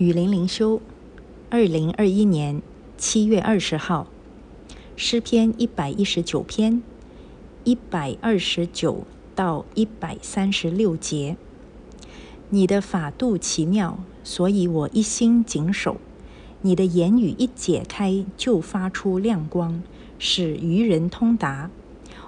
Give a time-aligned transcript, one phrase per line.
[0.00, 0.80] 雨林灵修，
[1.50, 2.62] 二零二一年
[2.96, 4.06] 七月二十号，
[4.96, 6.82] 诗篇一百一十九篇
[7.64, 11.36] 一百二十九到一百三十六节。
[12.48, 15.98] 你的法度奇妙，所以我一心谨守。
[16.62, 19.82] 你的言语一解开，就发出亮光，
[20.18, 21.70] 使愚人通达。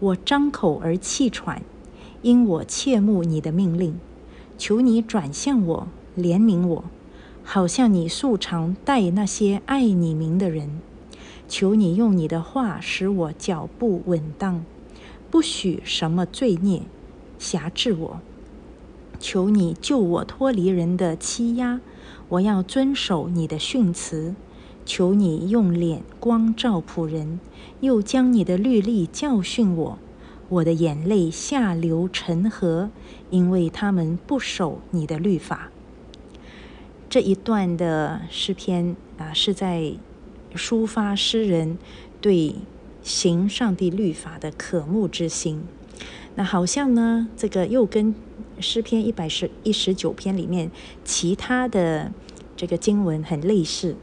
[0.00, 1.62] 我张口而气喘，
[2.20, 3.98] 因我切慕你的命令。
[4.58, 6.84] 求你转向我，怜悯我。
[7.44, 10.80] 好像你素常待那些爱你名的人，
[11.46, 14.64] 求你用你的话使我脚步稳当，
[15.30, 16.82] 不许什么罪孽
[17.38, 18.20] 辖制我。
[19.20, 21.80] 求你救我脱离人的欺压，
[22.30, 24.34] 我要遵守你的训词。
[24.86, 27.40] 求你用脸光照仆人，
[27.80, 29.98] 又将你的律例教训我。
[30.50, 32.90] 我的眼泪下流成河，
[33.30, 35.70] 因为他们不守你的律法。
[37.14, 39.92] 这一段的诗篇啊，是在
[40.56, 41.78] 抒发诗人
[42.20, 42.56] 对
[43.04, 45.62] 行上帝律法的渴慕之心。
[46.34, 48.12] 那好像呢，这个又跟
[48.58, 50.72] 诗篇一百十一十九篇里面
[51.04, 52.10] 其他的
[52.56, 53.94] 这个经文很类似，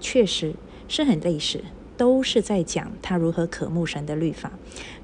[0.00, 0.52] 确实
[0.88, 1.62] 是很类似，
[1.96, 4.50] 都是在讲他如何渴慕神的律法。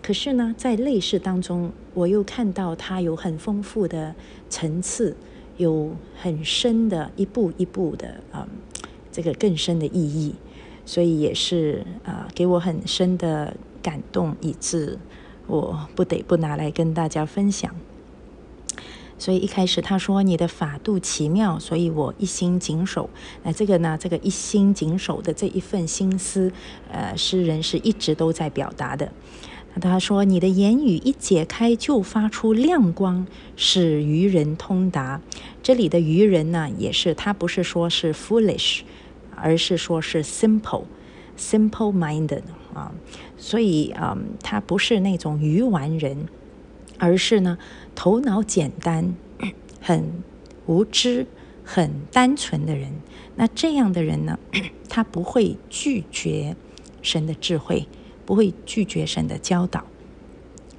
[0.03, 4.17] 可是呢，在类似当中，我又看到他有很丰富的
[4.51, 5.17] 层次。
[5.57, 8.49] 有很深的一步一步的啊，
[9.11, 10.35] 这个更深的意义，
[10.85, 14.99] 所以也是啊，给我很深的感动，以致
[15.47, 17.75] 我不得不拿来跟大家分享。
[19.19, 23.09] 所以一开始他说你的法度奇妙，所以我一心谨守。
[23.45, 26.51] 那这个呢，这个一心谨守的这一份心思，
[26.91, 29.13] 呃，诗人是一直都在表达的。
[29.81, 35.23] 他说：“你的言语一解开，就发出亮光，使愚人通达。
[35.63, 38.83] 这里的愚人呢，也是他不是说是 foolish，
[39.35, 42.43] 而是说是 simple，simple-minded
[42.75, 42.93] 啊。
[43.39, 46.29] 所以啊，他不是那种愚顽人，
[46.99, 47.57] 而是呢
[47.95, 49.15] 头脑简单、
[49.81, 50.23] 很
[50.67, 51.27] 无知、
[51.65, 52.93] 很单纯的人。
[53.37, 54.39] 那这样的人呢，
[54.91, 56.57] 他不会拒绝
[57.01, 57.89] 神的智慧。”
[58.25, 59.85] 不会拒绝神的教导，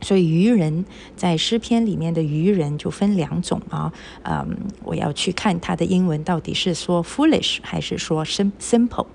[0.02, 3.92] 所以愚人在诗篇里面的愚人就分两种啊，
[4.24, 9.08] 嗯，我要去看他的英文到底是说 foolish 还是说 simple，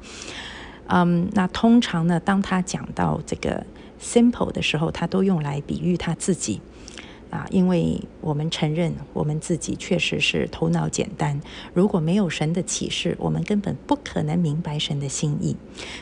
[0.87, 3.65] 嗯，那通常呢，当他讲到这个
[4.00, 6.60] simple 的时候，他都用来比喻他自己。
[7.31, 11.41] 啊，因为我们承认我们自己确实是头脑简单，
[11.75, 15.56] 如果没有神的启示，我们根本不可能明白神的心意。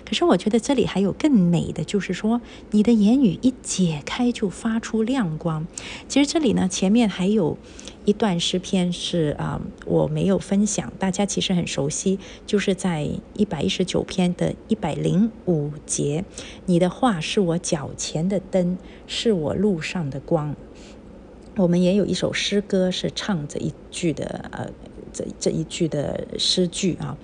[0.04, 5.66] 可是我觉得这里还有更美的，就是说你的言语一解开就发出亮光。
[6.08, 7.58] 其实这里呢，前面还有
[8.04, 16.24] 一段诗篇是啊，我没有分享，大家其实很熟悉，就是在一百一十九篇的一百零五节，
[16.66, 20.54] 你的话是我脚前的灯，是我路上的光。
[21.56, 24.70] 我们也有一首诗歌是唱这一句的，呃，
[25.10, 27.16] 这这一句的诗句啊，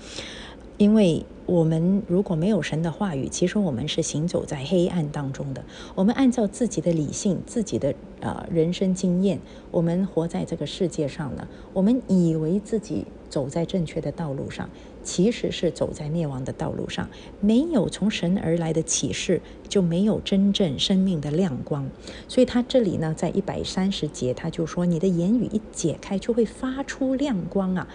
[0.78, 5.62] 因为我们如果没有神的话语，其实我们是行走在黑暗当中的。
[5.94, 9.38] 我们按照自己的理性、自己的呃人生经验，
[9.70, 14.70] 我们活在这个世界上呢，我们以为自己走在正确的道路上。
[15.02, 17.08] 其实是走在灭亡的道路上，
[17.40, 21.88] 没有从神而来的启示，就没有真正生命的亮光。
[22.28, 27.88] 所以他这里呢，在一百三十节，他就说：“你的言语一解开，就会发出亮光啊！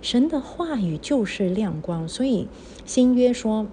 [0.00, 2.08] 神的话语就是亮光。
[2.08, 2.48] 所以
[2.84, 3.66] 新约说，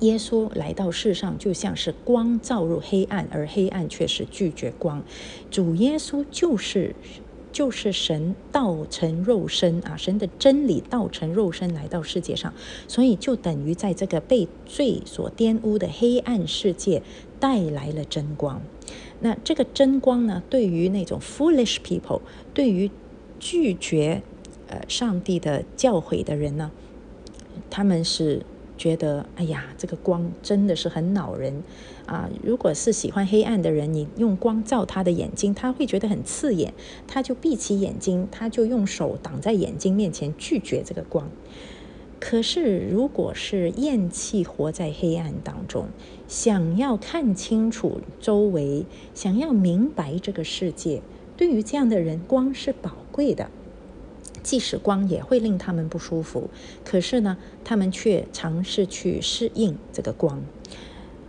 [0.00, 5.02] 耶稣来到世上，就像是光照入黑暗，而黑暗却是拒绝光。
[5.50, 6.94] 主耶稣就是。”
[7.56, 12.52] 就是神道成肉身啊，神的真理道成肉身来到世界上，
[12.86, 17.02] 所以就等于在这个被罪所玷污的黑暗世界
[17.40, 18.60] 带来了真光。
[19.20, 22.20] 那这个真光呢，对于那种 foolish people，
[22.52, 22.90] 对于
[23.40, 24.20] 拒绝
[24.68, 26.70] 呃上帝的教诲的人呢，
[27.70, 28.42] 他们是。
[28.78, 31.62] 觉得哎呀，这个光真的是很恼人
[32.06, 32.30] 啊！
[32.42, 36.72] 如果是喜欢黑暗的人，你用光照他的眼睛，他会觉得很刺眼，
[37.06, 41.28] 他就闭起眼睛，他就用手挡在眼睛面前，拒绝这个光。
[42.18, 45.88] 可是，如果是厌弃活在黑暗当中，
[46.26, 51.02] 想要看清楚周围，想要明白这个世界，
[51.36, 53.50] 对于这样的人，光是宝贵的。
[54.42, 56.48] 即使光也会令他们不舒服，
[56.84, 60.40] 可是呢，他们却尝试去适应这个光，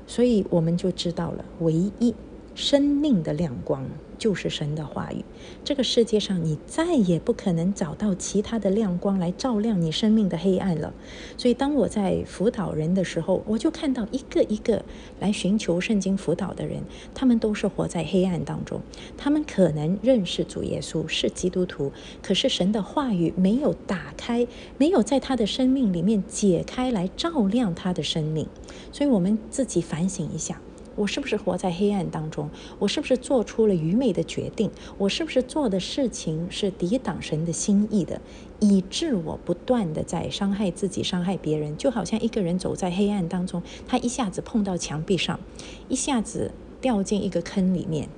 [0.07, 2.15] 所以我们就知道了，唯一
[2.57, 3.86] 生命的亮光，
[4.18, 5.24] 就是神的话语。
[5.63, 10.92] 这个世界上，你再也不可能找到其他的亮光来照亮你生命的黑暗了。
[11.38, 14.83] 所以，当我在辅导人的时候，我就看到一个一个
[15.19, 16.81] 来寻求圣经辅导的人，
[17.13, 18.81] 他们都是活在黑暗当中。
[19.15, 21.92] 他们可能认识主耶稣是基督徒，
[22.24, 24.48] 可是神的话语没有打开，
[24.80, 28.48] 没有在他的生命里面解开来照亮他的生命。
[28.92, 30.60] 所以我们自己反省一下。
[30.98, 32.50] 我是不是活在黑暗当中？
[32.80, 34.70] 我是不是做出了愚昧的决定？
[34.98, 38.20] 我是不是做的事情是抵挡神的心意的，
[38.60, 41.78] 以致我不断的在伤害自己、伤害别人？
[41.78, 45.40] 就好像一个人走在黑暗当中，他一下子碰到墙壁上，
[45.88, 46.52] 一下子
[46.82, 48.10] 掉进一个坑里面，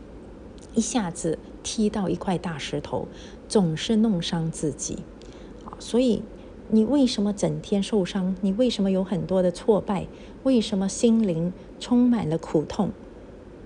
[0.73, 3.07] 一下子踢到一块大石头，
[3.49, 4.99] 总是弄伤自己。
[5.65, 6.23] 啊，所以。
[6.71, 8.35] 你为什么整天受伤？
[8.41, 10.05] 你为什么有很多的挫败？
[10.43, 12.91] 为什么心灵充满了苦痛？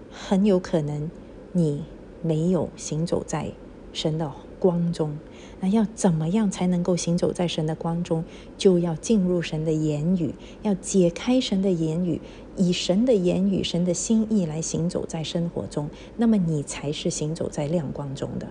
[0.10, 1.12] 很有可能
[1.52, 1.84] 你
[2.22, 3.52] 没有行走在
[3.92, 5.18] 神的光中。
[5.60, 8.24] 那要怎么样才能够行走在神的光中？
[8.58, 12.22] 就要进入神的言语，要解开神的言语，
[12.56, 15.90] 以神的言语、神的心意来行走在生活中。
[16.16, 18.48] 那么你才是行走在亮光中的。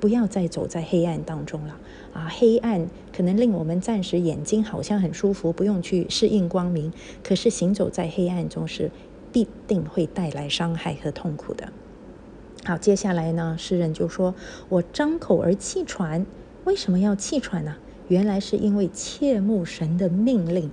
[0.00, 1.76] 不要再走在黑暗当中了
[2.12, 2.28] 啊！
[2.28, 6.92] 黑暗可能令我们暂时眼睛好像很舒服，不用去适应光明。
[7.22, 8.90] 可是行走在黑暗中是
[9.32, 11.72] 必定会带来伤害和痛苦的。
[12.64, 14.34] 好，接下来呢，诗人就说
[14.68, 16.24] ：“我张口而气喘，
[16.64, 17.76] 为什么要气喘呢？
[18.08, 20.70] 原来是因为切慕神的命令。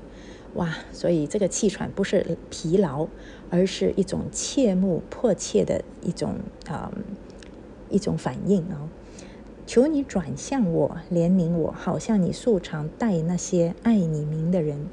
[0.56, 0.78] 哇！
[0.92, 3.08] 所以这个气喘不是疲劳，
[3.50, 6.36] 而是一种切慕迫切的一种
[6.68, 6.92] 啊
[7.90, 8.90] 一种反应啊。”
[9.72, 14.90] 求你转向我，怜悯我，好像你素常待那些爱你名的人。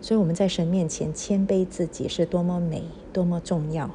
[0.00, 3.90] 所以我们在神面前谦卑自己是多么美，多么重要。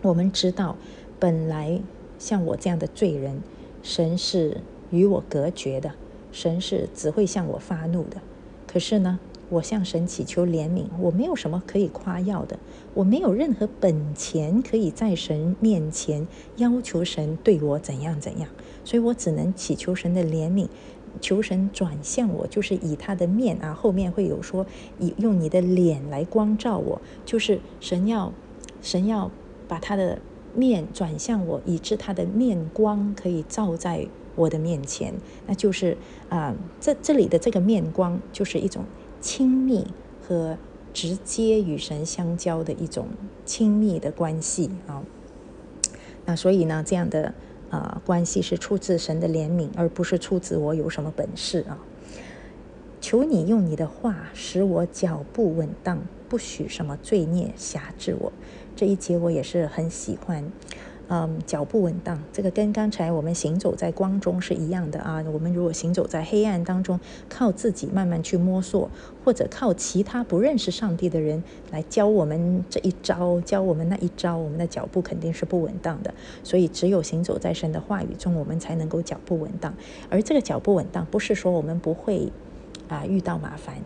[0.00, 0.78] 我们知道，
[1.20, 1.82] 本来
[2.18, 3.42] 像我这样的罪人，
[3.82, 5.92] 神是与我隔绝的，
[6.32, 8.22] 神是只会向我发怒的。
[8.66, 9.20] 可是呢？
[9.50, 12.58] 我向神祈求怜悯，我没有什么可以夸耀的，
[12.94, 18.48] 我没有任何本钱可以在神面前要求神对我怎样怎样，
[18.84, 20.68] 所以我只能祈求神的怜悯，
[21.20, 24.66] 求神转向我，就是以他的面啊，后面会有说
[24.98, 28.32] 以用你的脸来光照我，就是神要
[28.80, 29.30] 神要
[29.66, 30.20] 把他的
[30.54, 35.14] 面转向我，以致他的面光可以照在我的面前，
[35.46, 35.96] 那就是
[36.28, 38.84] 啊，这这里的这个面光就是一种。
[39.20, 39.86] 亲密
[40.20, 40.58] 和
[40.92, 43.08] 直接与神相交的一种
[43.46, 45.02] 亲密的关系啊，
[46.26, 47.32] 那所以呢，这样的
[47.74, 51.78] 啊关系是出自神的怜悯，而不是出自我有什么本事啊。
[53.00, 58.32] 求你用你的话使我脚步稳当，不许什么罪孽辖制我。
[58.76, 60.50] 这一节我也是很喜欢。
[61.08, 65.22] 嗯，脚步稳当，这个跟刚才我们行走在光中是一样的啊。
[65.32, 66.98] 我们如果行走在黑暗当中，
[67.28, 68.88] 靠自己慢慢去摸索，
[69.22, 76.14] 或者靠其他不认识上帝的人来教我们这一招，教我们那一招，我们的脚步肯定是不稳当的。
[76.42, 79.74] 所以，只有行走在神的话语中，我们才能够脚步稳当。
[80.08, 82.32] 而这个脚步稳当，不是说我们不会
[82.88, 83.76] 啊遇到麻烦。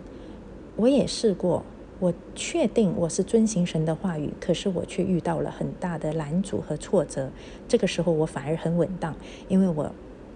[0.76, 1.64] 我也试过。
[2.00, 7.30] 我确定我是遵行神的话语，可是我却遇到了很大的拦阻和挫折。
[7.66, 9.16] 这个时候我反而很稳当，
[9.48, 9.90] 因为我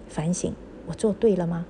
[0.09, 0.51] 反省：
[0.87, 1.65] 我做对了吗？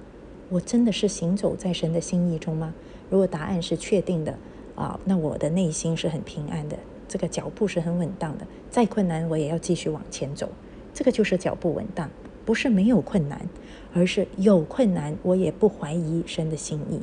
[0.50, 2.74] 我真的是行走在神的心意中吗？
[3.10, 4.36] 如果答案是确定的，
[4.76, 8.48] 啊，那我的内心是很平安的，这个脚步是很稳当的。
[8.72, 10.50] 再困难我也要继续往前走，
[10.92, 12.10] 这个就是脚步稳当，
[12.44, 13.48] 不是没有困难，
[13.94, 17.00] 而是有困难我也不怀疑神的心意。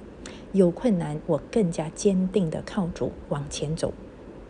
[0.53, 3.93] 有困难，我更加坚定的靠主往前走，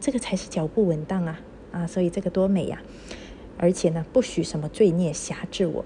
[0.01, 1.41] 这个才是脚步稳当啊
[1.73, 1.87] 啊！
[1.87, 2.81] 所以这个多美呀！
[3.59, 5.85] 而且呢，不许什么罪孽辖制我。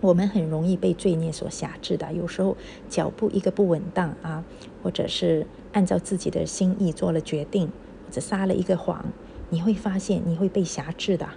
[0.00, 2.56] 我们很容易被罪孽所辖制的，有时候
[2.88, 4.44] 脚步一个不稳当啊，
[4.82, 7.68] 或者是按照自己的心意做了决定，
[8.06, 9.04] 或者撒了一个谎，
[9.50, 11.28] 你会发现你会被辖制的。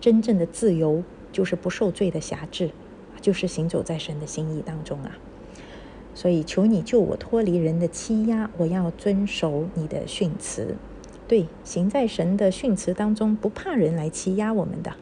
[0.00, 2.70] 真正的自由就是不受罪的辖制，
[3.20, 5.18] 就是行走在神的心意当中啊。
[6.14, 10.76] 所以，求你救我脱离人的欺压，我要遵守你的训词。
[11.26, 14.92] 对，行在神的训词当中，不怕人来欺压我们的。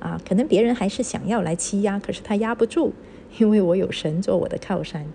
[0.00, 2.92] 啊，可能别人还是想要来欺压，可是他压不住，
[3.38, 5.06] 因为我有神做我的靠山。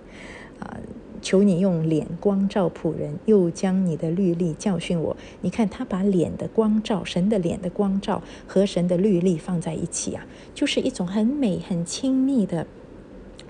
[0.60, 0.78] 啊，
[1.22, 5.16] 求你用脸光照仆人，又将你的律例教训我。
[5.42, 12.66] 你看，他把脸的光照，神的脸的光照和神的律例放在一起啊，就是一种很美、很亲密的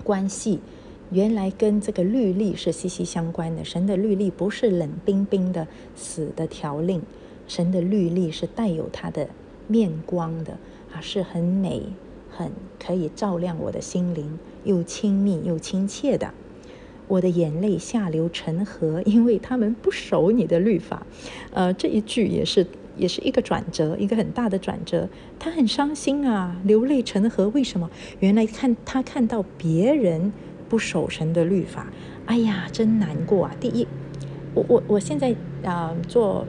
[0.02, 0.60] 关系。
[1.14, 3.64] 原来跟这个律例是息息相关的。
[3.64, 7.00] 神的律例不是冷冰冰的死的条令，
[7.46, 9.28] 神的律例是带有他的
[9.68, 10.58] 面光的
[10.92, 11.82] 啊，是很美，
[12.28, 12.50] 很
[12.84, 16.34] 可以照亮我的心灵，又亲密又亲切的。
[17.06, 21.06] 我的眼泪下流成河，因为他们不守你的律法。
[21.52, 22.66] 呃，这一句也是
[22.96, 25.08] 也是一个转折，一个很大的转折。
[25.38, 27.48] 他很伤心啊，流泪成河。
[27.50, 27.88] 为什么？
[28.18, 30.32] 原来看他看到别人
[30.74, 31.86] 不守神的律法，
[32.26, 33.54] 哎呀，真难过啊！
[33.60, 33.86] 第一，
[34.54, 36.44] 我我我现在啊做。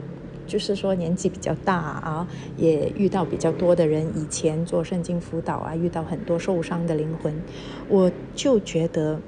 [0.48, 4.06] 就是说年纪比较大啊，也遇到比较多的人。
[4.16, 7.34] 以前做圣经辅导啊，遇到很多受伤的灵魂，
[7.88, 9.20] 我就觉得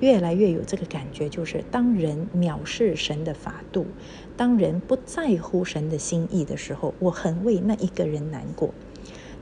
[0.00, 3.86] 越来越有这个感觉，就是当人藐视神的法度，
[4.36, 8.72] 当人不在乎神的心意的时候，我很为那一个人难过。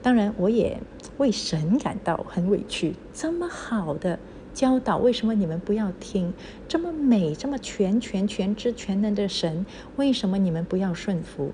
[0.03, 0.81] 当然，我也
[1.19, 2.95] 为神感到很委屈。
[3.13, 4.19] 这么好的。
[4.55, 6.33] 教导为什么你们不要听
[6.69, 9.67] 这么美、这么全全全知全能的神？
[9.97, 11.51] 为什么你们不要顺服？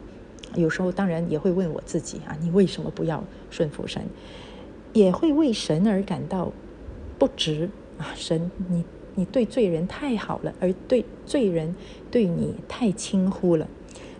[0.54, 4.04] 有时候当然也会问我自己啊，你为什么不要顺服神？
[4.92, 6.52] 也会为神而感到
[7.19, 8.12] 不值啊！
[8.14, 11.75] 神，你你对罪人太好了，而对罪人
[12.11, 13.66] 对你太轻忽了，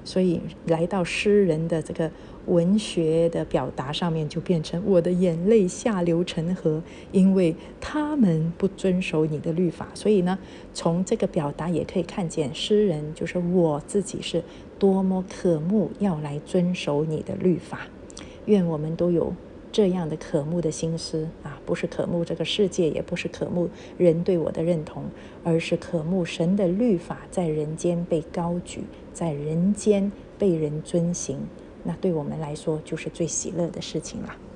[0.05, 2.11] 所以来到诗人的这个。
[2.47, 6.83] 文学的表达上面就变成我的眼泪下流成河，
[7.13, 9.89] 因为他们不遵守你的律法。
[9.95, 10.39] 所以呢，
[10.73, 14.43] 从这个表达也可以看见诗人就是我自己是
[14.79, 17.87] 多么渴慕要来遵守你的律法。
[18.47, 19.33] 愿我们都有
[19.71, 25.05] 这样的渴慕的心思啊，不是渴慕这个世界，也不是渴慕人对我的认同，
[25.45, 28.81] 而是渴慕神的律法在人间被高举，
[29.13, 31.39] 在人间被人遵行。
[31.85, 34.50] 那对我们来说就是最喜乐的事情了。